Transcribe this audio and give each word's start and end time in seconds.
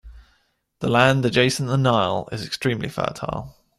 The 0.79 0.87
land 0.89 1.23
adjacent 1.27 1.69
the 1.69 1.77
Nile 1.77 2.27
is 2.31 2.43
extremely 2.43 2.89
fertile 2.89 3.55